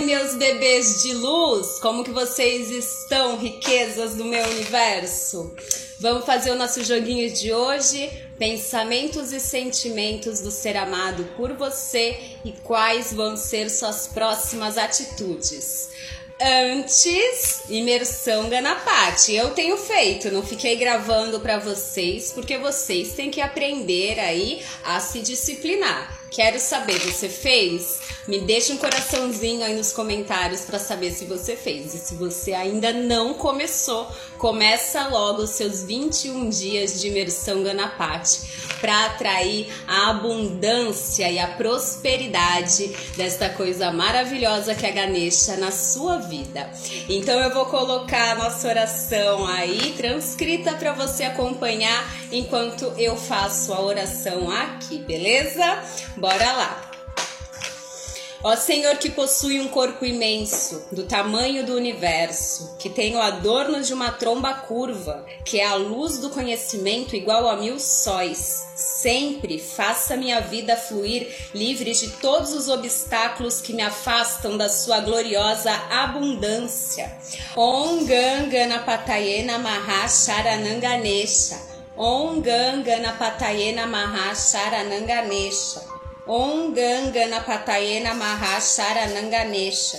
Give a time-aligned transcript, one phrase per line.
[0.00, 5.54] Oi, meus bebês de luz, como que vocês estão, riquezas do meu universo?
[5.98, 12.18] Vamos fazer o nosso joguinho de hoje, pensamentos e sentimentos do ser amado por você
[12.42, 15.90] e quais vão ser suas próximas atitudes.
[16.40, 19.34] Antes, imersão Ganapati.
[19.34, 24.98] Eu tenho feito, não fiquei gravando para vocês, porque vocês têm que aprender aí a
[24.98, 26.19] se disciplinar.
[26.30, 27.98] Quero saber, você fez?
[28.28, 31.92] Me deixa um coraçãozinho aí nos comentários para saber se você fez.
[31.94, 34.06] E se você ainda não começou,
[34.38, 38.42] começa logo os seus 21 dias de imersão Ganapati
[38.80, 45.70] para atrair a abundância e a prosperidade desta coisa maravilhosa que é a Ganesha na
[45.70, 46.70] sua vida.
[47.08, 53.72] Então eu vou colocar a nossa oração aí transcrita para você acompanhar enquanto eu faço
[53.72, 55.82] a oração aqui, beleza?
[56.20, 56.90] Bora lá.
[58.42, 63.82] Ó Senhor que possui um corpo imenso, do tamanho do universo, que tem o adorno
[63.82, 69.58] de uma tromba curva, que é a luz do conhecimento igual a mil sóis, sempre
[69.58, 75.72] faça minha vida fluir livre de todos os obstáculos que me afastam da sua gloriosa
[75.90, 77.12] abundância.
[77.54, 81.60] Om Ganga Patayena Maha Sharananganesha.
[81.94, 85.89] Om Ganga Patayena Maha Sharananganesha.
[86.26, 89.96] Om Ganga Napatayena Mahasharananganesha.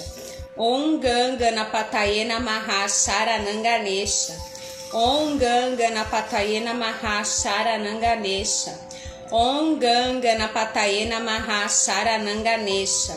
[0.55, 4.35] Om Ganga Napatayena Mahasharananganesha.
[4.93, 8.77] Om Ganga Napatayena Mahasharananganesha.
[9.31, 13.15] Om Ganga Napatayena Mahasharananganesha.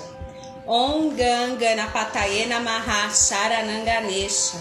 [0.67, 4.59] Om Ganga Napatayena Mahasharananganesha.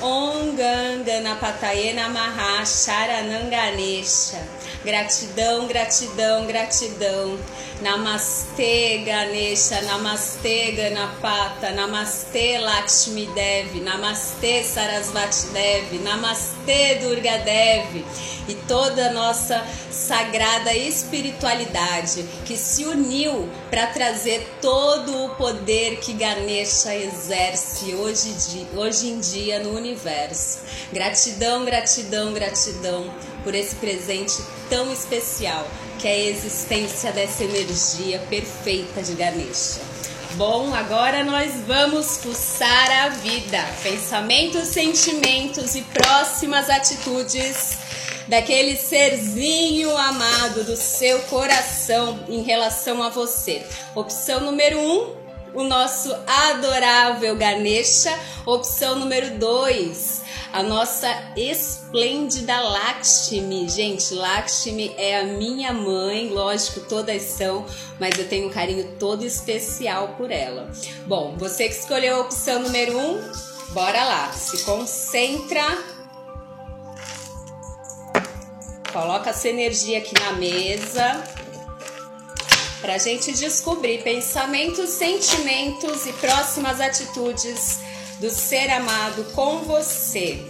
[0.00, 4.38] Om Ganga Napatayena Mahasharananganesha.
[4.84, 7.38] Gratidão, gratidão, gratidão.
[7.80, 18.04] Namastê Ganesha, Namastê Ganapata, Namastê Lakshmi Devi, Namastê Sarasvati Devi, Namastê Durga Devi
[18.48, 26.14] e toda a nossa sagrada espiritualidade que se uniu para trazer todo o poder que
[26.14, 30.60] Ganesha exerce hoje, hoje em dia no universo.
[30.92, 33.14] Gratidão, gratidão, gratidão
[33.44, 34.34] por esse presente
[34.68, 35.66] tão especial
[35.98, 39.80] que é a existência dessa energia perfeita de Ganesha.
[40.34, 47.78] Bom, agora nós vamos pulsar a vida, pensamentos, sentimentos e próximas atitudes
[48.28, 53.64] daquele serzinho amado do seu coração em relação a você.
[53.94, 55.14] Opção número um,
[55.54, 58.16] o nosso adorável Ganesha.
[58.44, 60.22] Opção número dois,
[60.52, 63.68] a nossa esplêndida Lakshmi.
[63.68, 67.66] Gente, Lakshmi é a minha mãe, lógico, todas são,
[67.98, 70.70] mas eu tenho um carinho todo especial por ela.
[71.06, 73.32] Bom, você que escolheu a opção número um,
[73.70, 75.62] bora lá, se concentra.
[78.92, 81.22] Coloca essa energia aqui na mesa
[82.80, 87.80] para a gente descobrir pensamentos, sentimentos e próximas atitudes
[88.20, 90.44] do ser amado com você.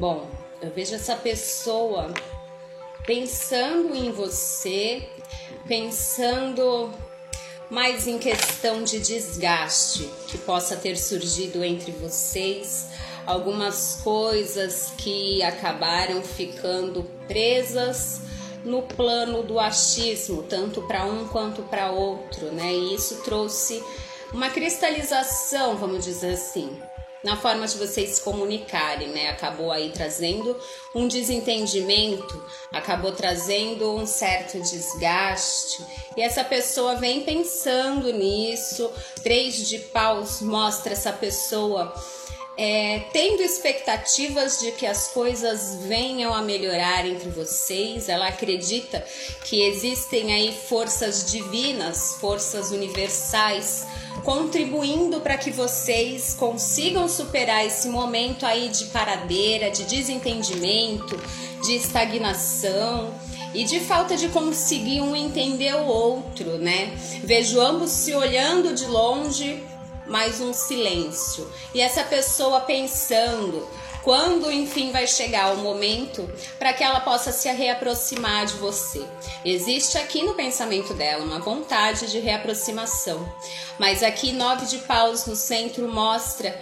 [0.00, 0.26] Bom,
[0.62, 2.10] eu vejo essa pessoa
[3.04, 5.06] pensando em você,
[5.68, 6.90] pensando
[7.68, 12.86] mais em questão de desgaste que possa ter surgido entre vocês,
[13.26, 18.22] algumas coisas que acabaram ficando presas
[18.64, 22.72] no plano do achismo, tanto para um quanto para outro, né?
[22.72, 23.84] E isso trouxe
[24.32, 26.80] uma cristalização, vamos dizer assim,
[27.22, 29.28] na forma de vocês se comunicarem, né?
[29.28, 30.56] Acabou aí trazendo
[30.94, 35.84] um desentendimento, acabou trazendo um certo desgaste.
[36.16, 38.90] E essa pessoa vem pensando nisso.
[39.22, 41.94] Três de paus mostra essa pessoa
[42.56, 48.08] é, tendo expectativas de que as coisas venham a melhorar entre vocês.
[48.08, 49.04] Ela acredita
[49.44, 53.86] que existem aí forças divinas, forças universais
[54.24, 61.18] contribuindo para que vocês consigam superar esse momento aí de paradeira, de desentendimento,
[61.64, 63.14] de estagnação
[63.54, 66.92] e de falta de conseguir um entender o outro, né?
[67.24, 69.62] Vejo ambos se olhando de longe,
[70.10, 71.50] mas um silêncio.
[71.72, 73.66] E essa pessoa pensando,
[74.02, 76.28] quando enfim vai chegar o momento
[76.58, 79.06] para que ela possa se reaproximar de você.
[79.44, 83.26] Existe aqui no pensamento dela uma vontade de reaproximação,
[83.78, 86.60] mas aqui nove de paus no centro mostra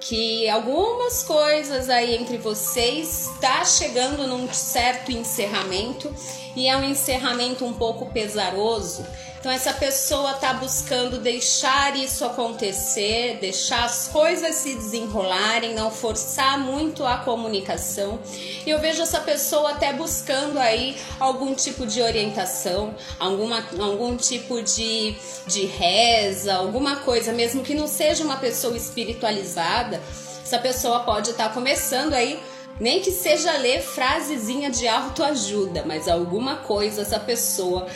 [0.00, 6.14] que algumas coisas aí entre vocês está chegando num certo encerramento
[6.54, 9.04] e é um encerramento um pouco pesaroso
[9.46, 16.58] então essa pessoa está buscando deixar isso acontecer, deixar as coisas se desenrolarem, não forçar
[16.58, 18.18] muito a comunicação.
[18.66, 24.60] E eu vejo essa pessoa até buscando aí algum tipo de orientação, alguma, algum tipo
[24.60, 25.14] de,
[25.46, 30.02] de reza, alguma coisa, mesmo que não seja uma pessoa espiritualizada,
[30.42, 32.42] essa pessoa pode estar tá começando aí
[32.80, 37.86] nem que seja ler frasezinha de autoajuda, mas alguma coisa essa pessoa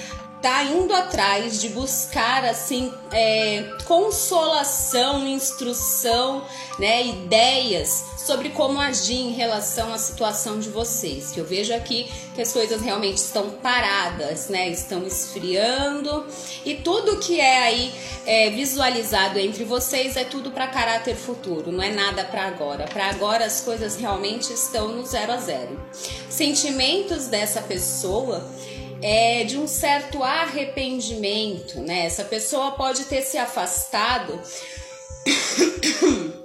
[0.42, 6.44] tá indo atrás de buscar assim é, consolação, instrução,
[6.78, 11.30] né, ideias sobre como agir em relação à situação de vocês.
[11.30, 16.24] Que eu vejo aqui que as coisas realmente estão paradas, né, estão esfriando
[16.64, 17.92] e tudo que é aí
[18.24, 22.86] é, visualizado entre vocês é tudo para caráter futuro, não é nada para agora.
[22.86, 25.78] Para agora as coisas realmente estão no zero a zero.
[26.28, 28.48] Sentimentos dessa pessoa
[29.02, 32.06] é, de um certo arrependimento, né?
[32.06, 34.40] Essa pessoa pode ter se afastado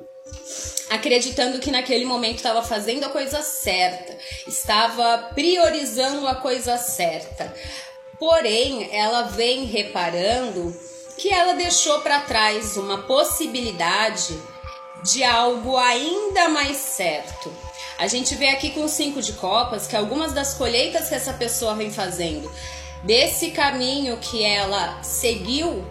[0.89, 4.17] acreditando que naquele momento estava fazendo a coisa certa,
[4.47, 7.53] estava priorizando a coisa certa.
[8.17, 10.73] Porém, ela vem reparando
[11.17, 14.39] que ela deixou para trás uma possibilidade
[15.03, 17.64] de algo ainda mais certo.
[17.97, 21.75] A gente vê aqui com cinco de copas que algumas das colheitas que essa pessoa
[21.75, 22.51] vem fazendo,
[23.03, 25.85] desse caminho que ela seguiu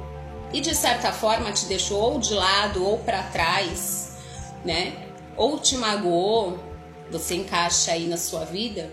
[0.53, 4.13] e de certa forma te deixou ou de lado ou para trás,
[4.65, 4.93] né?
[5.35, 6.59] Ou te magoou,
[7.11, 8.93] você encaixa aí na sua vida.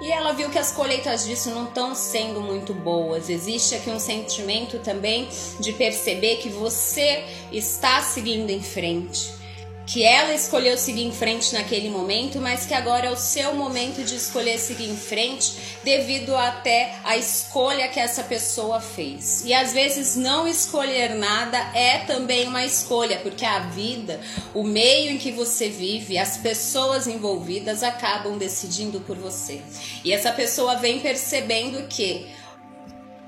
[0.00, 3.30] E ela viu que as colheitas disso não estão sendo muito boas.
[3.30, 5.28] Existe aqui um sentimento também
[5.60, 9.43] de perceber que você está seguindo em frente
[9.86, 14.02] que ela escolheu seguir em frente naquele momento, mas que agora é o seu momento
[14.02, 19.44] de escolher seguir em frente devido até a escolha que essa pessoa fez.
[19.44, 24.20] E às vezes não escolher nada é também uma escolha, porque a vida,
[24.54, 29.60] o meio em que você vive, as pessoas envolvidas acabam decidindo por você.
[30.02, 32.26] E essa pessoa vem percebendo que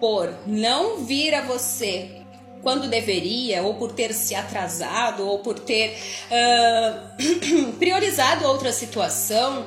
[0.01, 2.26] por não vir a você
[2.63, 5.99] quando deveria, ou por ter se atrasado, ou por ter
[6.31, 9.67] uh, priorizado outra situação,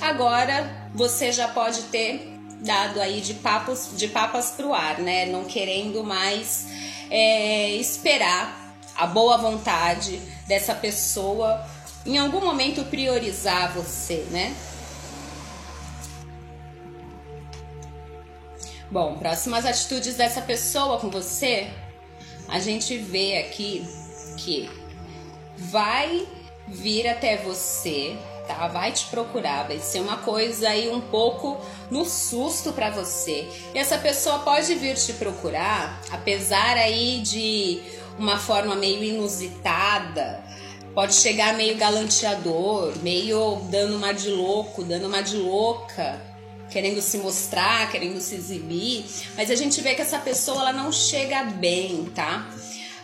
[0.00, 5.26] agora você já pode ter dado aí de papos de papas pro ar, né?
[5.26, 6.66] Não querendo mais
[7.10, 11.64] é, esperar a boa vontade dessa pessoa
[12.04, 14.54] em algum momento priorizar você, né?
[18.90, 21.70] Bom, próximas atitudes dessa pessoa com você
[22.48, 23.84] a gente vê aqui
[24.36, 24.68] que
[25.56, 26.26] vai
[26.66, 28.68] vir até você, tá?
[28.68, 31.58] Vai te procurar, vai ser uma coisa aí um pouco
[31.90, 33.48] no susto para você.
[33.74, 37.80] E essa pessoa pode vir te procurar, apesar aí de
[38.18, 40.42] uma forma meio inusitada,
[40.94, 46.20] pode chegar meio galanteador, meio dando uma de louco, dando uma de louca,
[46.70, 49.04] querendo se mostrar, querendo se exibir,
[49.36, 52.48] mas a gente vê que essa pessoa ela não chega bem, tá?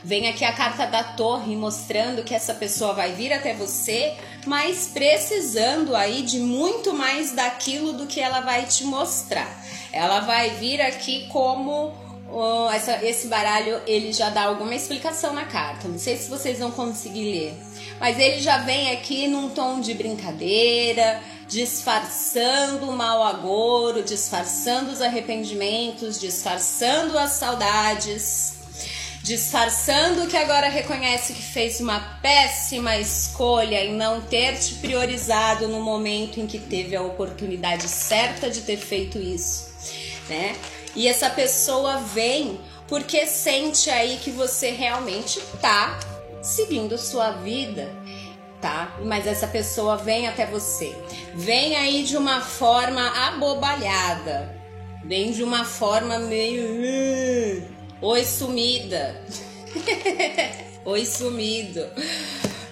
[0.05, 4.91] Vem aqui a carta da torre mostrando que essa pessoa vai vir até você, mas
[4.93, 9.65] precisando aí de muito mais daquilo do que ela vai te mostrar.
[9.91, 11.87] Ela vai vir aqui como
[12.29, 15.89] uh, essa, esse baralho ele já dá alguma explicação na carta.
[15.89, 17.55] Não sei se vocês vão conseguir ler,
[18.01, 25.01] mas ele já vem aqui num tom de brincadeira, disfarçando o mau agouro, disfarçando os
[25.01, 28.55] arrependimentos, disfarçando as saudades.
[29.23, 35.81] disfarçando que agora reconhece que fez uma péssima escolha em não ter te priorizado no
[35.81, 39.73] momento em que teve a oportunidade certa de ter feito isso,
[40.29, 40.55] né?
[40.95, 45.99] E essa pessoa vem porque sente aí que você realmente tá
[46.45, 47.91] seguindo sua vida,
[48.61, 48.97] tá?
[49.03, 50.95] Mas essa pessoa vem até você.
[51.35, 54.55] Vem aí de uma forma abobalhada.
[55.05, 57.67] Vem de uma forma meio.
[58.01, 59.21] Oi, sumida.
[60.85, 61.87] Oi, sumido.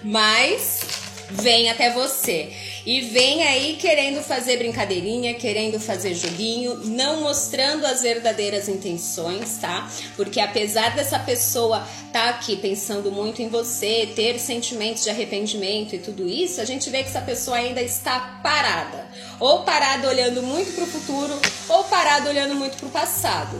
[0.03, 0.92] Mas
[1.33, 2.53] vem até você.
[2.85, 9.89] E vem aí querendo fazer brincadeirinha, querendo fazer joguinho, não mostrando as verdadeiras intenções, tá?
[10.15, 15.99] Porque apesar dessa pessoa tá aqui pensando muito em você, ter sentimentos de arrependimento e
[15.99, 19.07] tudo isso, a gente vê que essa pessoa ainda está parada.
[19.39, 21.33] Ou parada olhando muito pro futuro,
[21.69, 23.59] ou parada olhando muito pro passado.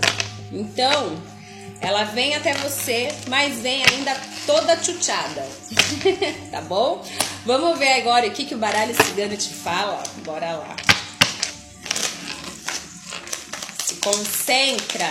[0.51, 1.17] Então,
[1.83, 5.45] ela vem até você, mas vem ainda toda chuchada.
[6.49, 7.05] tá bom?
[7.45, 10.01] Vamos ver agora o que, que o baralho cigano te fala.
[10.23, 10.75] Bora lá.
[13.85, 15.09] Se concentra.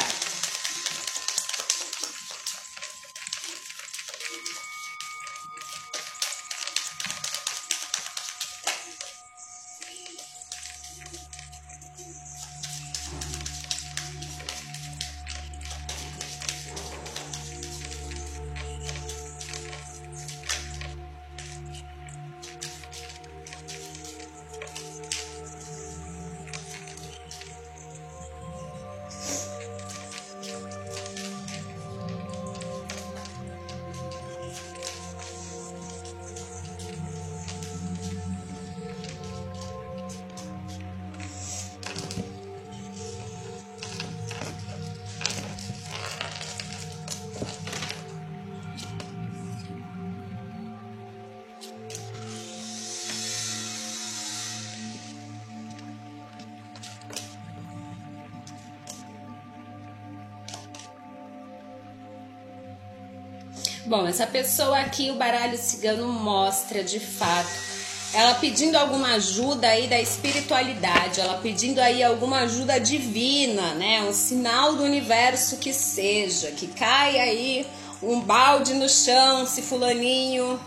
[63.86, 67.72] Bom, essa pessoa aqui, o baralho cigano mostra de fato
[68.14, 74.02] ela pedindo alguma ajuda aí da espiritualidade, ela pedindo aí alguma ajuda divina, né?
[74.02, 77.66] Um sinal do universo que seja, que caia aí
[78.02, 80.60] um balde no chão, se fulaninho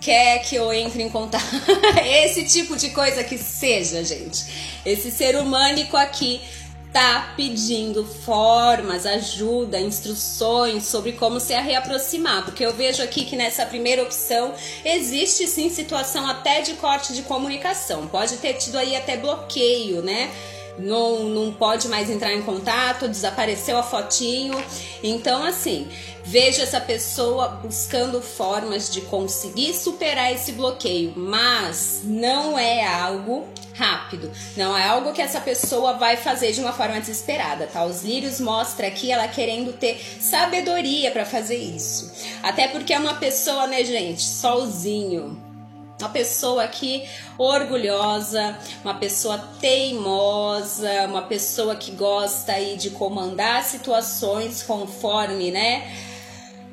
[0.00, 1.44] quer que eu entre em contato.
[2.04, 4.44] Esse tipo de coisa que seja, gente.
[4.84, 6.40] Esse ser humânico aqui
[6.92, 13.64] tá pedindo formas, ajuda, instruções sobre como se reaproximar, porque eu vejo aqui que nessa
[13.64, 14.52] primeira opção
[14.84, 20.30] existe sim situação até de corte de comunicação, pode ter tido aí até bloqueio, né?
[20.78, 24.54] Não, não pode mais entrar em contato, desapareceu a fotinho.
[25.02, 25.86] Então, assim,
[26.24, 34.30] vejo essa pessoa buscando formas de conseguir superar esse bloqueio, mas não é algo rápido.
[34.56, 37.84] Não é algo que essa pessoa vai fazer de uma forma desesperada, tá?
[37.84, 42.12] Os lírios mostra aqui ela querendo ter sabedoria para fazer isso.
[42.42, 45.40] Até porque é uma pessoa, né, gente, solzinho.
[46.00, 54.64] Uma pessoa aqui orgulhosa, uma pessoa teimosa, uma pessoa que gosta aí de comandar situações
[54.64, 56.11] conforme, né?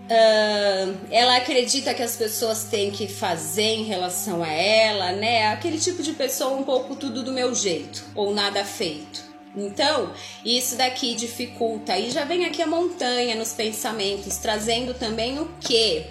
[0.10, 5.50] Uh, ela acredita que as pessoas têm que fazer em relação a ela, né?
[5.50, 9.30] Aquele tipo de pessoa um pouco tudo do meu jeito ou nada feito.
[9.56, 10.12] Então,
[10.44, 11.96] isso daqui dificulta.
[11.98, 16.08] E já vem aqui a montanha nos pensamentos, trazendo também o que?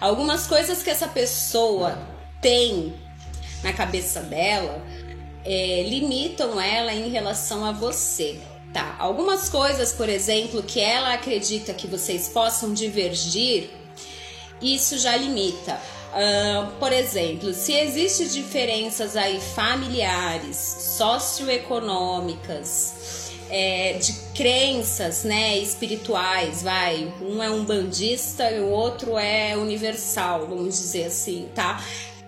[0.00, 1.96] Algumas coisas que essa pessoa
[2.40, 2.94] tem
[3.62, 4.82] na cabeça dela
[5.44, 8.40] é, limitam ela em relação a você.
[8.76, 13.70] Tá, algumas coisas, por exemplo, que ela acredita que vocês possam divergir,
[14.60, 15.80] isso já limita.
[16.12, 20.58] Uh, por exemplo, se existem diferenças aí familiares,
[20.98, 29.56] socioeconômicas, é, de crenças, né, espirituais, vai, um é um bandista e o outro é
[29.56, 31.82] universal, vamos dizer assim, tá?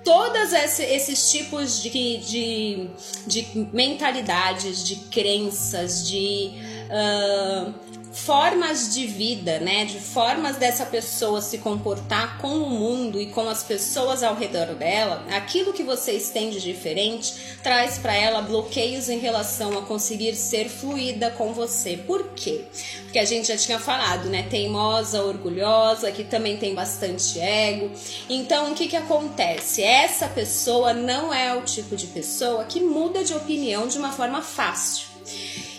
[0.05, 2.91] Todos esses tipos de, de,
[3.27, 7.73] de mentalidades, de crenças, de uh,
[8.13, 9.85] formas de vida, né?
[9.85, 14.75] De formas dessa pessoa se comportar com o mundo e com as pessoas ao redor
[14.75, 20.35] dela, aquilo que vocês têm de diferente traz para ela bloqueios em relação a conseguir
[20.35, 21.97] ser fluida com você.
[21.97, 22.65] Por quê?
[23.05, 24.43] Porque a gente já tinha falado, né?
[24.43, 27.91] Teimosa, orgulhosa, que também tem bastante ego.
[28.29, 29.83] Então, o que que acontece?
[29.83, 34.43] Essa pessoa não é o tipo de pessoa que muda de opinião de uma forma
[34.43, 35.08] fácil.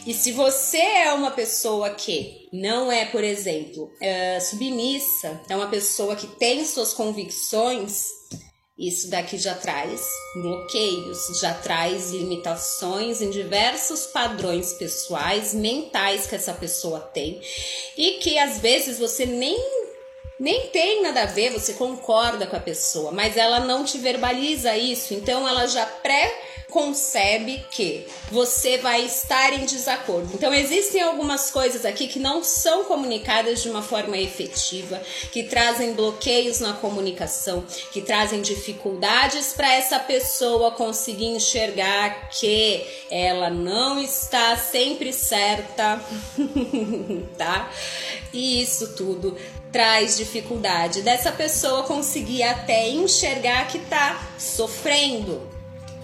[0.10, 5.68] E se você é uma pessoa que não é, por exemplo, é submissa, é uma
[5.68, 8.06] pessoa que tem suas convicções,
[8.76, 10.02] isso daqui já traz
[10.34, 17.40] bloqueios, já traz limitações em diversos padrões pessoais, mentais que essa pessoa tem
[17.96, 19.56] e que às vezes você nem
[20.40, 24.76] nem tem nada a ver, você concorda com a pessoa, mas ela não te verbaliza
[24.76, 30.30] isso, então ela já pré concebe que você vai estar em desacordo.
[30.34, 35.94] Então existem algumas coisas aqui que não são comunicadas de uma forma efetiva, que trazem
[35.94, 44.56] bloqueios na comunicação, que trazem dificuldades para essa pessoa conseguir enxergar que ela não está
[44.56, 46.00] sempre certa,
[47.38, 47.72] tá?
[48.32, 49.36] E isso tudo
[49.72, 55.59] traz dificuldade dessa pessoa conseguir até enxergar que tá sofrendo.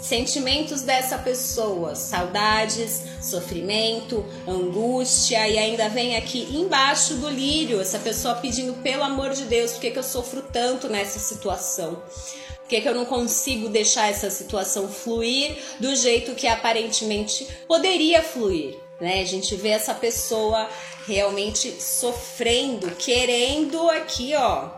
[0.05, 8.35] Sentimentos dessa pessoa, saudades, sofrimento, angústia e ainda vem aqui embaixo do lírio essa pessoa
[8.35, 11.95] pedindo pelo amor de Deus, por que, que eu sofro tanto nessa situação?
[11.95, 18.21] Por que, que eu não consigo deixar essa situação fluir do jeito que aparentemente poderia
[18.21, 18.77] fluir?
[19.01, 19.21] Né?
[19.21, 20.69] A gente vê essa pessoa
[21.07, 24.69] realmente sofrendo, querendo aqui, ó,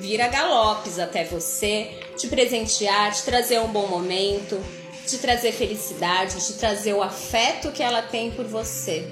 [0.00, 4.60] vir a galopes até você, te presentear, te trazer um bom momento,
[5.06, 9.06] te trazer felicidade, te trazer o afeto que ela tem por você.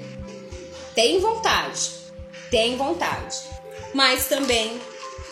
[0.95, 1.91] Tem vontade,
[2.49, 3.37] tem vontade,
[3.93, 4.81] mas também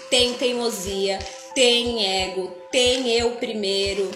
[0.10, 1.20] tem teimosia,
[1.56, 4.10] tem ego, tem eu primeiro,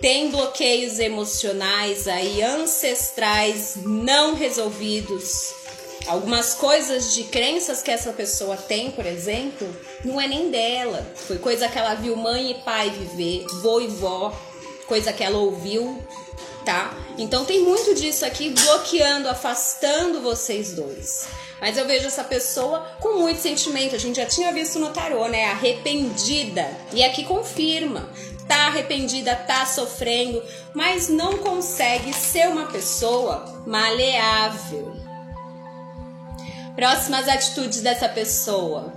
[0.00, 5.61] tem bloqueios emocionais aí ancestrais não resolvidos
[6.06, 9.68] Algumas coisas de crenças que essa pessoa tem, por exemplo,
[10.04, 11.06] não é nem dela.
[11.14, 14.36] Foi coisa que ela viu mãe e pai viver, vô e vó,
[14.86, 16.02] coisa que ela ouviu,
[16.64, 16.92] tá?
[17.16, 21.26] Então tem muito disso aqui bloqueando, afastando vocês dois.
[21.60, 23.94] Mas eu vejo essa pessoa com muito sentimento.
[23.94, 25.44] A gente já tinha visto no tarô, né?
[25.44, 26.68] Arrependida.
[26.92, 28.10] E aqui confirma.
[28.48, 30.42] Tá arrependida, tá sofrendo,
[30.74, 35.01] mas não consegue ser uma pessoa maleável
[36.74, 38.92] Próximas atitudes dessa pessoa.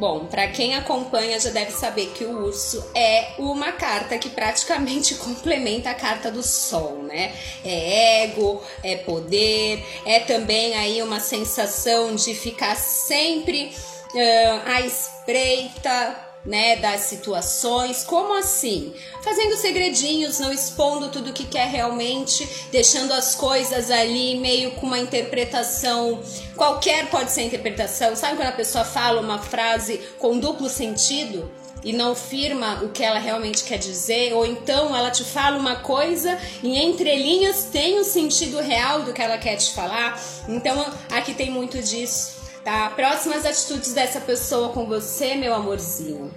[0.00, 5.14] Bom, para quem acompanha já deve saber que o urso é uma carta que praticamente
[5.20, 7.34] complementa a carta do sol, né?
[7.62, 13.74] É ego, é poder, é também aí uma sensação de ficar sempre
[14.14, 18.04] uh, à espreita, né, das situações.
[18.04, 18.94] Como assim?
[19.22, 24.98] Fazendo segredinhos, não expondo tudo que quer realmente, deixando as coisas ali meio com uma
[24.98, 26.22] interpretação.
[26.56, 28.16] Qualquer pode ser interpretação.
[28.16, 31.50] Sabe quando a pessoa fala uma frase com duplo sentido?
[31.82, 35.76] e não firma o que ela realmente quer dizer, ou então ela te fala uma
[35.76, 40.20] coisa e entre linhas tem o sentido real do que ela quer te falar.
[40.46, 42.90] Então aqui tem muito disso tá?
[42.90, 46.32] Próximas atitudes dessa pessoa com você, meu amorzinho.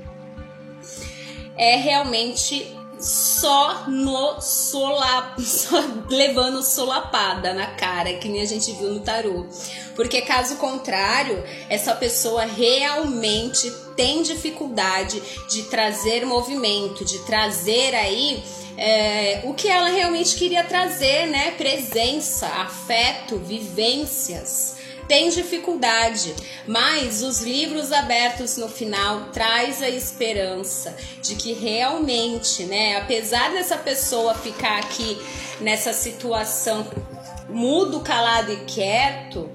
[1.58, 8.94] É realmente só no solap, só levando solapada na cara, que nem a gente viu
[8.94, 9.46] no tarô.
[9.96, 18.44] Porque caso contrário, essa pessoa realmente tem dificuldade de trazer movimento, de trazer aí
[18.76, 21.52] é, o que ela realmente queria trazer, né?
[21.52, 24.78] Presença, afeto, vivências
[25.08, 26.36] tem dificuldade,
[26.68, 33.78] mas os livros abertos no final traz a esperança de que realmente, né, apesar dessa
[33.78, 35.18] pessoa ficar aqui
[35.60, 36.88] nessa situação
[37.50, 39.50] mudo, calado e quieto,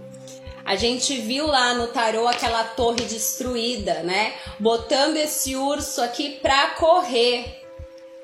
[0.64, 4.34] a gente viu lá no tarô aquela torre destruída, né?
[4.58, 7.62] Botando esse urso aqui pra correr.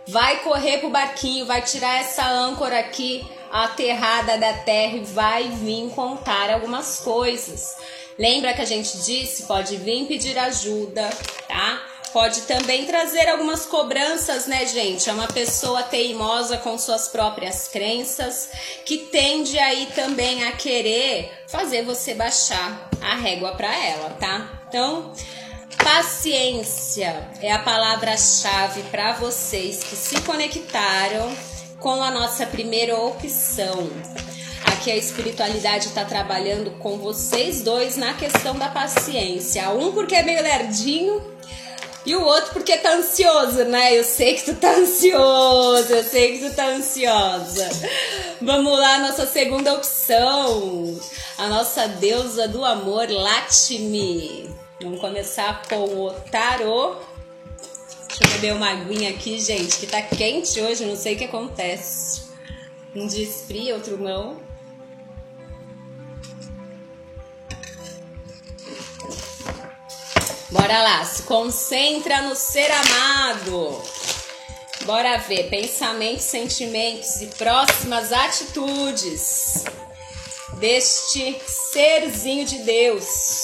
[0.06, 5.88] Vai correr pro barquinho, vai tirar essa âncora aqui aterrada da terra e vai vir
[5.90, 7.76] contar algumas coisas.
[8.18, 9.44] Lembra que a gente disse?
[9.44, 11.08] Pode vir pedir ajuda,
[11.46, 11.80] tá?
[12.12, 15.08] Pode também trazer algumas cobranças, né, gente?
[15.08, 18.48] É uma pessoa teimosa com suas próprias crenças
[18.84, 24.64] que tende aí também a querer fazer você baixar a régua para ela, tá?
[24.68, 25.12] Então,
[25.76, 31.53] paciência é a palavra-chave para vocês que se conectaram
[31.84, 33.90] com a nossa primeira opção.
[34.64, 39.68] Aqui a espiritualidade está trabalhando com vocês dois na questão da paciência.
[39.68, 41.22] Um porque é meio lerdinho
[42.06, 43.98] e o outro porque tá ansioso, né?
[43.98, 47.68] Eu sei que tu tá ansioso, eu sei que tu tá ansiosa.
[48.40, 50.98] Vamos lá, nossa segunda opção.
[51.36, 54.48] A nossa deusa do amor, Latimi.
[54.80, 56.96] Vamos começar com o tarô
[58.16, 61.24] Deixa eu beber uma aguinha aqui, gente, que tá quente hoje, não sei o que
[61.24, 62.22] acontece.
[62.94, 64.40] Um diz fria, outro não.
[70.48, 73.82] Bora lá, se concentra no ser amado.
[74.84, 79.64] Bora ver pensamentos, sentimentos e próximas atitudes
[80.60, 83.43] deste serzinho de Deus.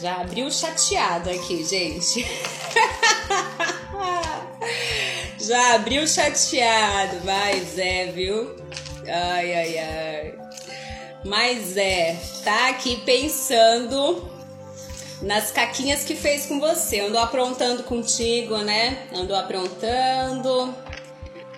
[0.00, 2.26] Já abriu chateado aqui, gente.
[5.38, 8.56] Já abriu chateado, mas é, viu?
[9.06, 10.34] Ai, ai, ai.
[11.24, 14.30] Mas é, tá aqui pensando
[15.20, 17.00] nas caquinhas que fez com você.
[17.00, 19.06] Andou aprontando contigo, né?
[19.12, 20.74] Andou aprontando.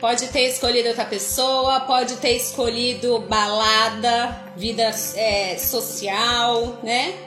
[0.00, 7.25] Pode ter escolhido outra pessoa, pode ter escolhido balada, vida é, social, né?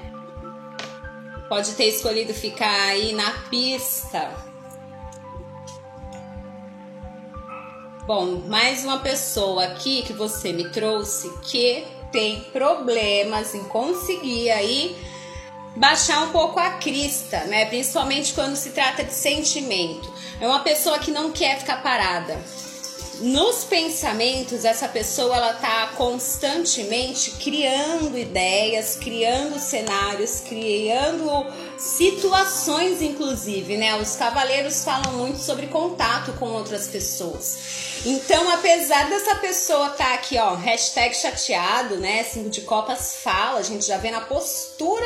[1.49, 4.31] Pode ter escolhido ficar aí na pista.
[8.05, 14.95] Bom, mais uma pessoa aqui que você me trouxe que tem problemas em conseguir aí
[15.75, 17.65] baixar um pouco a crista, né?
[17.65, 20.11] Principalmente quando se trata de sentimento.
[20.39, 22.39] É uma pessoa que não quer ficar parada
[23.21, 31.45] nos pensamentos essa pessoa ela tá constantemente criando ideias, criando cenários, criando
[31.77, 33.95] situações inclusive, né?
[33.95, 37.57] Os cavaleiros falam muito sobre contato com outras pessoas.
[38.05, 42.23] Então, apesar dessa pessoa tá aqui, ó, hashtag chateado, né?
[42.23, 45.05] Cinco de copas fala, a gente já vê na postura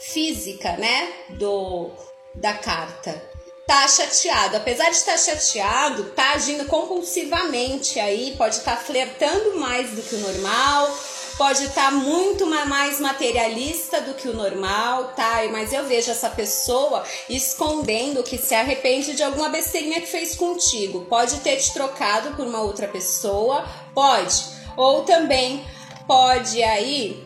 [0.00, 1.12] física, né?
[1.30, 1.90] Do
[2.34, 3.33] da carta
[3.66, 4.56] tá chateado.
[4.56, 10.14] Apesar de estar chateado, tá agindo compulsivamente aí, pode estar tá flertando mais do que
[10.14, 10.96] o normal,
[11.36, 15.42] pode estar tá muito mais materialista do que o normal, tá?
[15.50, 21.06] Mas eu vejo essa pessoa escondendo que se arrepende de alguma besteirinha que fez contigo.
[21.06, 24.44] Pode ter te trocado por uma outra pessoa, pode.
[24.76, 25.64] Ou também
[26.06, 27.24] pode aí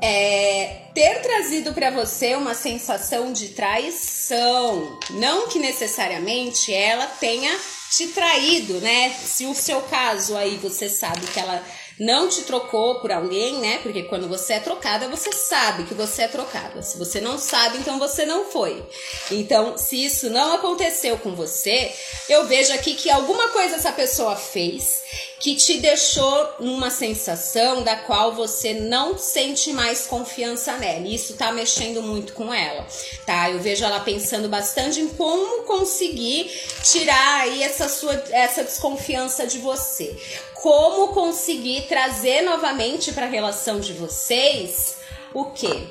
[0.00, 4.98] é, ter trazido para você uma sensação de traição.
[5.10, 7.56] Não que necessariamente ela tenha
[7.90, 9.10] te traído, né?
[9.10, 11.62] Se o seu caso aí você sabe que ela
[12.02, 13.78] não te trocou por alguém, né?
[13.82, 16.82] Porque quando você é trocada, você sabe que você é trocada.
[16.82, 18.84] Se você não sabe, então você não foi.
[19.30, 21.92] Então, se isso não aconteceu com você,
[22.28, 25.02] eu vejo aqui que alguma coisa essa pessoa fez
[25.38, 31.06] que te deixou numa sensação da qual você não sente mais confiança nela.
[31.06, 32.86] E isso tá mexendo muito com ela,
[33.26, 33.50] tá?
[33.50, 36.48] Eu vejo ela pensando bastante em como conseguir
[36.84, 40.16] tirar aí essa sua essa desconfiança de você.
[40.62, 44.96] Como conseguir trazer novamente para a relação de vocês
[45.34, 45.88] o quê?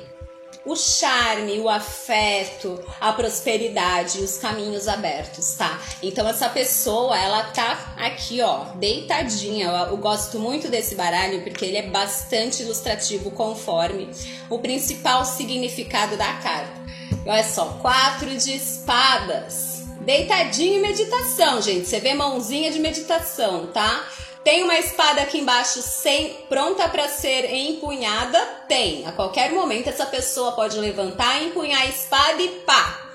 [0.64, 5.80] o charme, o afeto, a prosperidade, os caminhos abertos, tá?
[6.00, 9.66] Então essa pessoa, ela tá aqui, ó, deitadinha.
[9.66, 14.08] Eu, eu gosto muito desse baralho porque ele é bastante ilustrativo conforme
[14.48, 16.80] o principal significado da carta.
[17.26, 19.82] Olha só, quatro de espadas.
[20.02, 21.88] Deitadinho em meditação, gente.
[21.88, 24.08] Você vê mãozinha de meditação, tá?
[24.44, 28.38] Tem uma espada aqui embaixo sem pronta para ser empunhada?
[28.66, 29.06] Tem.
[29.06, 33.12] A qualquer momento essa pessoa pode levantar, empunhar a espada e pá.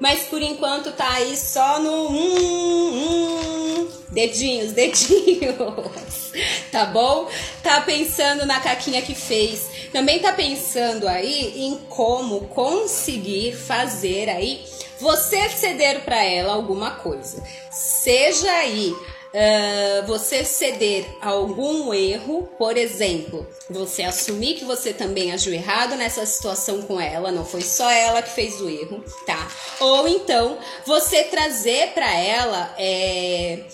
[0.00, 6.32] Mas por enquanto tá aí só no hum, hum, dedinhos, dedinhos.
[6.72, 7.28] Tá bom?
[7.62, 9.70] Tá pensando na caquinha que fez.
[9.92, 14.66] Também tá pensando aí em como conseguir fazer aí
[14.98, 17.42] você ceder para ela alguma coisa.
[17.70, 18.92] Seja aí
[19.36, 25.94] uh, você ceder a algum erro, por exemplo, você assumir que você também agiu errado
[25.94, 29.46] nessa situação com ela, não foi só ela que fez o erro, tá?
[29.80, 33.64] Ou então você trazer para ela é,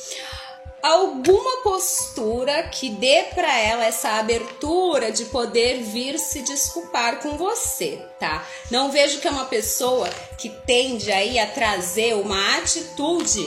[0.83, 8.01] alguma postura que dê para ela essa abertura de poder vir se desculpar com você,
[8.19, 8.45] tá?
[8.71, 13.47] Não vejo que é uma pessoa que tende aí a trazer uma atitude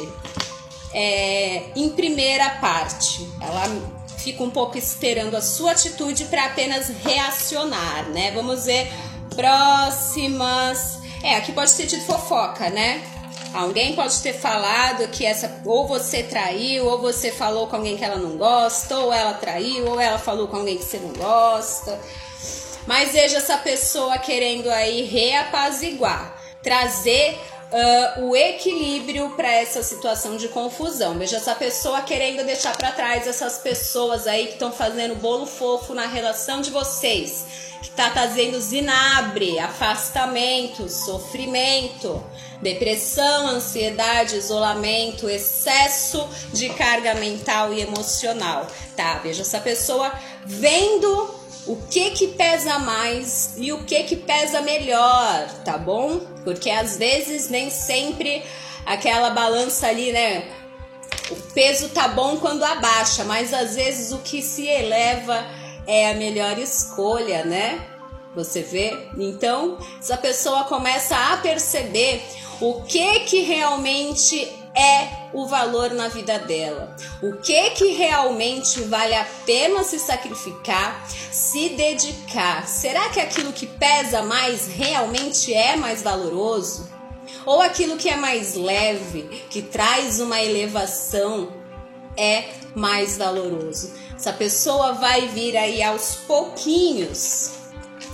[0.95, 3.29] é, em primeira parte.
[3.41, 3.63] Ela
[4.17, 8.31] fica um pouco esperando a sua atitude para apenas reacionar, né?
[8.31, 8.89] Vamos ver
[9.36, 10.99] próximas.
[11.21, 13.03] É, aqui pode ter tido fofoca, né?
[13.53, 18.03] Alguém pode ter falado que essa ou você traiu, ou você falou com alguém que
[18.03, 21.99] ela não gosta, ou ela traiu, ou ela falou com alguém que você não gosta.
[22.88, 27.39] Mas veja essa pessoa querendo aí reapaziguar, trazer
[27.71, 31.17] uh, o equilíbrio para essa situação de confusão.
[31.17, 35.93] Veja essa pessoa querendo deixar para trás essas pessoas aí que estão fazendo bolo fofo
[35.93, 37.45] na relação de vocês,
[37.82, 42.23] que está trazendo zinabre, afastamento, sofrimento
[42.62, 49.19] depressão, ansiedade, isolamento, excesso de carga mental e emocional, tá?
[49.19, 50.12] Veja essa pessoa
[50.45, 56.19] vendo o que que pesa mais e o que que pesa melhor, tá bom?
[56.43, 58.43] Porque às vezes nem sempre
[58.86, 60.47] aquela balança ali, né?
[61.32, 65.43] O peso tá bom quando abaixa, mas às vezes o que se eleva
[65.88, 67.84] é a melhor escolha, né?
[68.36, 69.08] Você vê?
[69.17, 72.21] Então, essa pessoa começa a perceber
[72.62, 76.95] o que que realmente é o valor na vida dela.
[77.21, 82.67] O que que realmente vale a pena se sacrificar, se dedicar?
[82.67, 86.89] Será que aquilo que pesa mais realmente é mais valoroso?
[87.45, 91.53] Ou aquilo que é mais leve, que traz uma elevação,
[92.17, 93.93] é mais valoroso?
[94.15, 97.64] Essa pessoa vai vir aí aos pouquinhos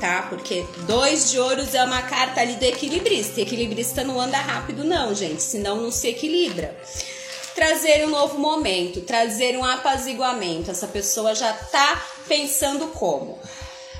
[0.01, 0.23] tá?
[0.27, 3.39] Porque dois de ouros é uma carta ali do equilibrista.
[3.39, 6.75] Equilibrista não anda rápido, não, gente, senão não se equilibra.
[7.53, 10.71] Trazer um novo momento, trazer um apaziguamento.
[10.71, 13.37] Essa pessoa já tá pensando como.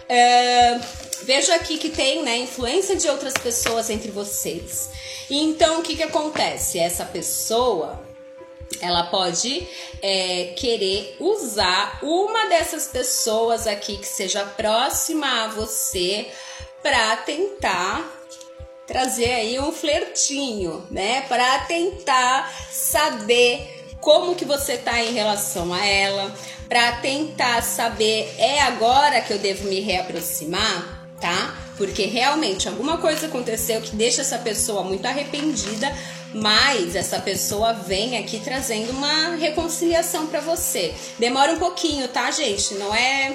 [0.10, 0.80] É,
[1.24, 4.90] vejo aqui que tem né, influência de outras pessoas entre vocês.
[5.30, 6.80] Então, o que, que acontece?
[6.80, 8.01] Essa pessoa
[8.80, 9.68] ela pode
[10.02, 16.28] é, querer usar uma dessas pessoas aqui que seja próxima a você
[16.82, 18.20] para tentar
[18.88, 21.22] trazer aí um flertinho, né?
[21.28, 26.34] Para tentar saber como que você tá em relação a ela,
[26.68, 31.56] para tentar saber é agora que eu devo me reaproximar, tá?
[31.78, 35.96] Porque realmente alguma coisa aconteceu que deixa essa pessoa muito arrependida,
[36.34, 40.94] mas essa pessoa vem aqui trazendo uma reconciliação para você.
[41.20, 42.74] Demora um pouquinho, tá, gente?
[42.76, 43.34] Não é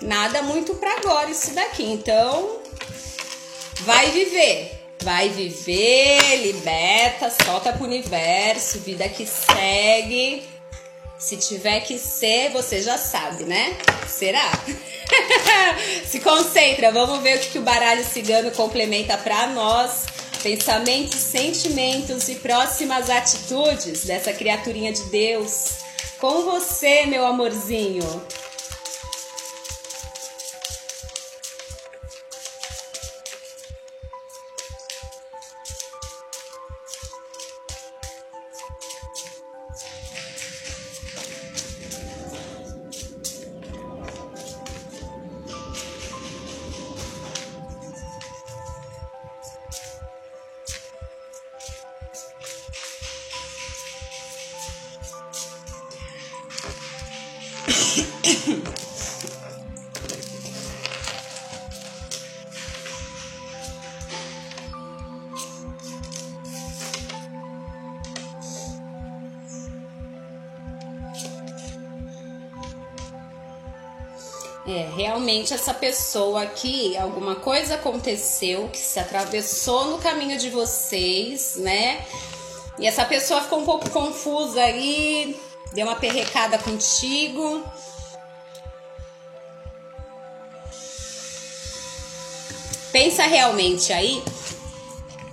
[0.00, 1.84] nada muito para agora isso daqui.
[1.84, 2.58] Então,
[3.80, 4.72] vai viver.
[5.02, 10.42] Vai viver, liberta, solta pro universo, vida que segue.
[11.18, 13.76] Se tiver que ser, você já sabe, né?
[14.08, 14.50] Será?
[16.06, 20.06] Se concentra, vamos ver o que, que o baralho cigano complementa para nós
[20.42, 25.78] pensamentos, sentimentos e próximas atitudes dessa criaturinha de Deus
[26.18, 28.04] com você, meu amorzinho.
[75.66, 82.06] Essa pessoa aqui, alguma coisa aconteceu que se atravessou no caminho de vocês, né?
[82.78, 85.36] E essa pessoa ficou um pouco confusa aí,
[85.72, 87.64] deu uma perrecada contigo.
[92.92, 94.22] Pensa realmente aí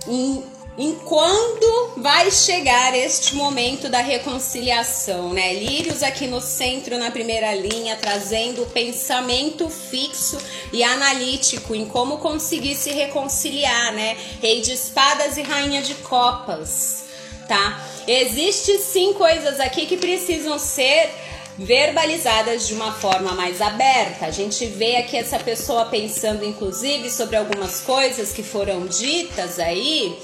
[0.08, 0.44] em
[0.76, 5.54] em quando vai chegar este momento da reconciliação, né?
[5.54, 10.36] Lírios aqui no centro, na primeira linha, trazendo o pensamento fixo
[10.72, 14.16] e analítico em como conseguir se reconciliar, né?
[14.42, 17.04] Rei de espadas e rainha de copas,
[17.46, 17.80] tá?
[18.08, 21.08] Existem sim coisas aqui que precisam ser
[21.56, 24.26] verbalizadas de uma forma mais aberta.
[24.26, 30.18] A gente vê aqui essa pessoa pensando, inclusive, sobre algumas coisas que foram ditas aí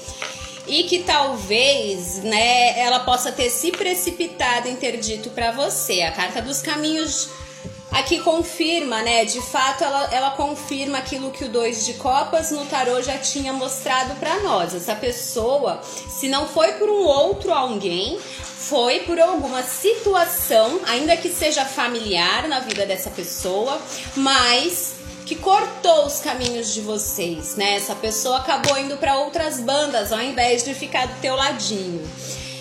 [0.67, 6.01] e que talvez, né, ela possa ter se precipitado em ter dito para você.
[6.01, 7.29] A carta dos caminhos
[7.91, 9.25] aqui confirma, né?
[9.25, 13.51] De fato, ela, ela confirma aquilo que o dois de copas no tarô já tinha
[13.51, 14.73] mostrado para nós.
[14.73, 21.29] Essa pessoa, se não foi por um outro alguém, foi por alguma situação, ainda que
[21.29, 23.77] seja familiar na vida dessa pessoa,
[24.15, 24.93] mas
[25.25, 27.75] que cortou os caminhos de vocês, né?
[27.75, 32.07] Essa pessoa acabou indo para outras bandas ao invés de ficar do teu ladinho.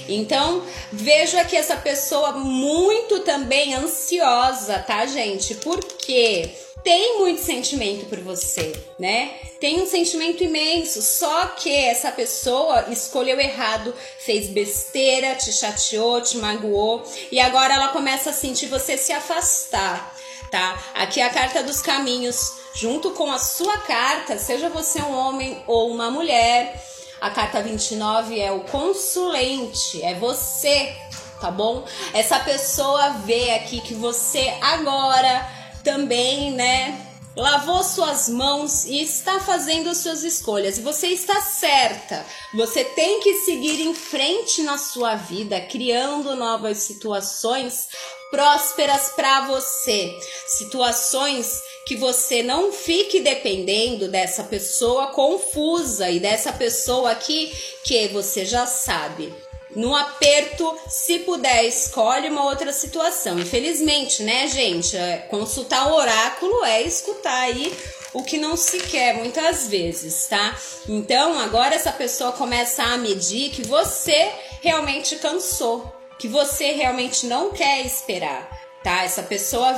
[0.08, 5.54] Então, vejo aqui essa pessoa muito também ansiosa, tá, gente?
[5.56, 6.50] Porque
[6.82, 9.30] tem muito sentimento por você, né?
[9.60, 16.38] Tem um sentimento imenso, só que essa pessoa escolheu errado, fez besteira, te chateou, te
[16.38, 20.16] magoou e agora ela começa a sentir você se afastar,
[20.50, 20.78] tá?
[20.94, 25.62] Aqui é a carta dos caminhos junto com a sua carta, seja você um homem
[25.66, 26.84] ou uma mulher.
[27.20, 30.96] A carta 29 é o consulente, é você,
[31.40, 31.84] tá bom?
[32.14, 35.46] Essa pessoa vê aqui que você agora
[35.84, 40.78] também, né, lavou suas mãos e está fazendo suas escolhas.
[40.78, 42.24] E você está certa.
[42.54, 47.88] Você tem que seguir em frente na sua vida, criando novas situações
[48.30, 50.16] prósperas para você.
[50.46, 57.52] Situações que você não fique dependendo dessa pessoa confusa e dessa pessoa aqui
[57.84, 59.49] que você já sabe.
[59.74, 63.38] No aperto, se puder, escolhe uma outra situação.
[63.38, 64.96] Infelizmente, né, gente?
[64.96, 67.72] É, consultar o oráculo é escutar aí
[68.12, 70.56] o que não se quer muitas vezes, tá?
[70.88, 77.52] Então, agora essa pessoa começa a medir que você realmente cansou, que você realmente não
[77.52, 78.50] quer esperar,
[78.82, 79.04] tá?
[79.04, 79.72] Essa pessoa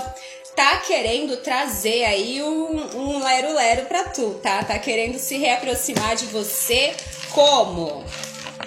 [0.56, 4.64] tá querendo trazer aí um, um lero-lero pra tu, tá?
[4.64, 6.94] Tá querendo se reaproximar de você
[7.32, 8.04] como?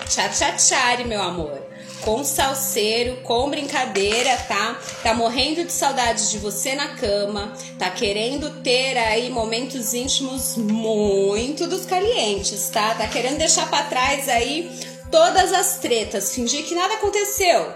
[0.08, 1.62] Tchá-tchá-tchá, meu amor.
[2.02, 4.80] Com salseiro, com brincadeira, tá?
[5.02, 11.66] Tá morrendo de saudade de você na cama, tá querendo ter aí momentos íntimos muito
[11.68, 12.94] dos calientes, tá?
[12.96, 14.70] Tá querendo deixar para trás aí
[15.10, 17.74] todas as tretas, fingir que nada aconteceu.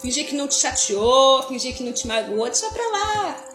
[0.00, 3.51] Fingir que não te chateou, fingir que não te magoou, deixa pra lá.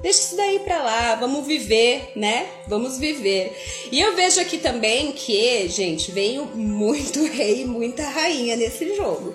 [0.00, 2.46] Deixa isso daí pra lá, vamos viver, né?
[2.68, 3.56] Vamos viver.
[3.90, 9.34] E eu vejo aqui também que, gente, veio muito rei e muita rainha nesse jogo.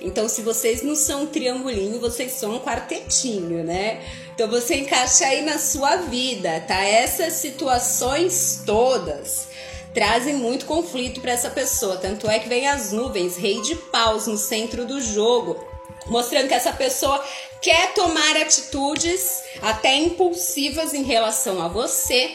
[0.00, 4.00] Então, se vocês não são um triangulinho, vocês são um quartetinho, né?
[4.32, 6.84] Então, você encaixa aí na sua vida, tá?
[6.84, 9.48] Essas situações todas
[9.92, 11.96] trazem muito conflito para essa pessoa.
[11.96, 15.58] Tanto é que vem as nuvens, rei de paus no centro do jogo,
[16.06, 17.22] mostrando que essa pessoa
[17.60, 22.34] quer tomar atitudes até impulsivas em relação a você.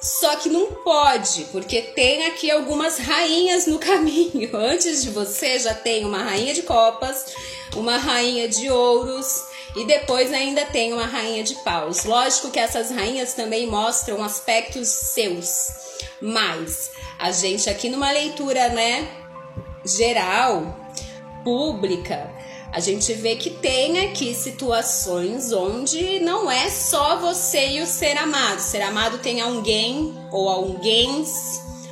[0.00, 4.54] Só que não pode, porque tem aqui algumas rainhas no caminho.
[4.54, 7.26] Antes de você já tem uma rainha de copas,
[7.74, 9.44] uma rainha de ouros
[9.74, 12.04] e depois ainda tem uma rainha de paus.
[12.04, 15.84] Lógico que essas rainhas também mostram aspectos seus
[16.20, 19.06] mas a gente aqui numa leitura, né,
[19.84, 20.74] geral,
[21.44, 22.30] pública,
[22.74, 28.16] a gente vê que tem aqui situações onde não é só você e o ser
[28.16, 28.58] amado.
[28.58, 31.24] Ser amado tem alguém ou alguém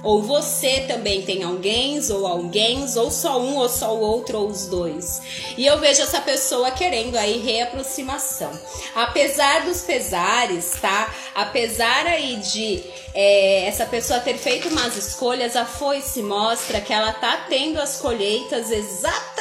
[0.03, 4.49] ou você também tem alguém, ou alguém, ou só um, ou só o outro, ou
[4.49, 5.23] os dois.
[5.57, 8.51] E eu vejo essa pessoa querendo aí reaproximação.
[8.97, 11.14] Apesar dos pesares, tá?
[11.37, 12.83] Apesar aí de
[13.14, 17.99] é, essa pessoa ter feito umas escolhas, a foice mostra que ela tá tendo as
[17.99, 19.32] colheitas exatamente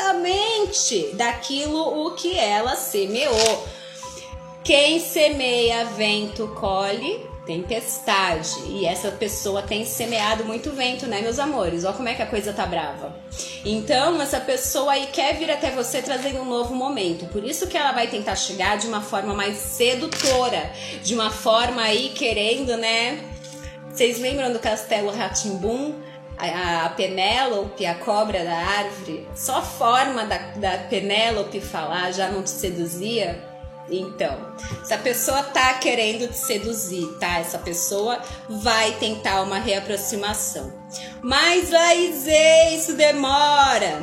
[1.13, 3.67] daquilo o que ela semeou.
[4.63, 8.62] Quem semeia vento colhe tempestade.
[8.67, 11.84] E essa pessoa tem semeado muito vento, né, meus amores?
[11.84, 13.15] Olha como é que a coisa tá brava.
[13.65, 17.26] Então, essa pessoa aí quer vir até você trazendo um novo momento.
[17.28, 20.71] Por isso que ela vai tentar chegar de uma forma mais sedutora,
[21.04, 23.19] de uma forma aí querendo, né?
[23.91, 25.95] Vocês lembram do castelo Ratimbum?
[26.41, 32.30] A, a Penélope, a cobra da árvore, só a forma da, da Penélope falar já
[32.30, 33.51] não te seduzia?
[33.89, 34.38] Então,
[34.84, 37.39] se a pessoa tá querendo te seduzir, tá?
[37.39, 40.71] Essa pessoa vai tentar uma reaproximação.
[41.21, 44.02] Mas, Laizê, isso demora.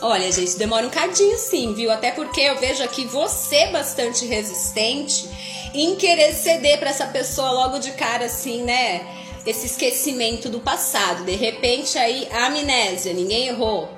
[0.00, 1.90] Olha, gente, demora um cadinho sim, viu?
[1.90, 5.28] Até porque eu vejo aqui você bastante resistente
[5.72, 9.23] em querer ceder para essa pessoa logo de cara, assim, né?
[9.46, 11.24] Esse esquecimento do passado.
[11.24, 13.88] De repente, aí, amnésia, ninguém errou.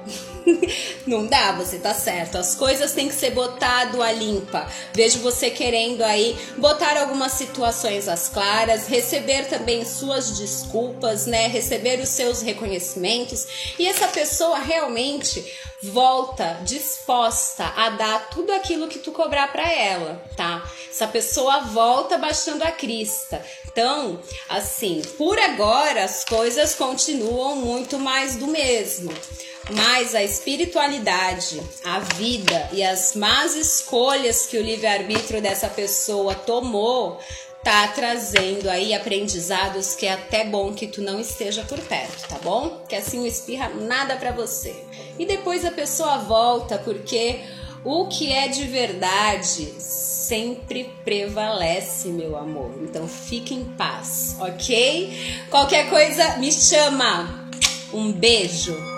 [1.06, 2.38] Não dá, você tá certo.
[2.38, 4.66] As coisas têm que ser botado a limpa.
[4.94, 11.48] Vejo você querendo aí botar algumas situações às claras, receber também suas desculpas, né?
[11.48, 13.46] Receber os seus reconhecimentos.
[13.78, 15.44] E essa pessoa realmente
[15.82, 20.68] volta disposta a dar tudo aquilo que tu cobrar para ela, tá?
[20.88, 23.44] Essa pessoa volta baixando a crista.
[23.66, 24.18] Então,
[24.48, 29.12] assim, por agora as coisas continuam muito mais do mesmo.
[29.70, 37.20] Mas a espiritualidade, a vida e as más escolhas que o livre-arbítrio dessa pessoa tomou
[37.64, 42.38] tá trazendo aí aprendizados que é até bom que tu não esteja por perto, tá
[42.38, 42.84] bom?
[42.88, 44.72] Que assim não espirra nada para você.
[45.18, 47.40] E depois a pessoa volta porque
[47.84, 52.72] o que é de verdade sempre prevalece, meu amor.
[52.82, 55.44] Então fique em paz, ok?
[55.50, 57.50] Qualquer coisa me chama.
[57.92, 58.95] Um beijo.